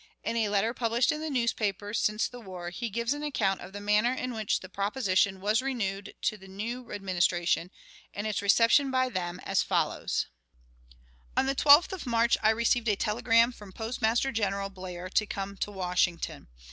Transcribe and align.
In 0.23 0.35
a 0.35 0.49
letter 0.49 0.73
published 0.73 1.11
in 1.11 1.21
the 1.21 1.29
newspapers 1.29 1.99
since 1.99 2.27
the 2.27 2.39
war, 2.39 2.71
he 2.71 2.89
gives 2.89 3.13
an 3.13 3.21
account 3.21 3.61
of 3.61 3.71
the 3.71 3.79
manner 3.79 4.11
in 4.11 4.33
which 4.33 4.61
the 4.61 4.67
proposition 4.67 5.39
was 5.39 5.61
renewed 5.61 6.15
to 6.23 6.37
the 6.37 6.47
new 6.47 6.91
Administration 6.91 7.69
and 8.11 8.25
its 8.25 8.41
reception 8.41 8.89
by 8.89 9.09
them, 9.09 9.39
as 9.43 9.61
follows: 9.61 10.25
"On 11.37 11.45
the 11.45 11.53
12th 11.53 11.91
of 11.93 12.07
March 12.07 12.35
I 12.41 12.49
received 12.49 12.87
a 12.87 12.95
telegram 12.95 13.51
from 13.51 13.71
Postmaster 13.73 14.31
General 14.31 14.69
Blair 14.69 15.07
to 15.07 15.27
come 15.27 15.55
to 15.57 15.69
Washington. 15.69 16.47